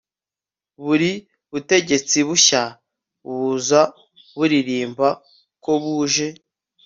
buri 0.83 1.11
butegetsi 1.51 2.17
bushya 2.27 2.63
buza 3.27 3.81
buririmba 4.37 5.07
ko 5.63 5.71
buje 5.83 6.27